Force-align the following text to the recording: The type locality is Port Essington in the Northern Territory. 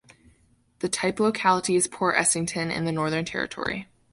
The 0.79 0.89
type 0.89 1.19
locality 1.19 1.75
is 1.75 1.85
Port 1.87 2.15
Essington 2.17 2.71
in 2.71 2.85
the 2.85 2.91
Northern 2.91 3.23
Territory. 3.23 3.87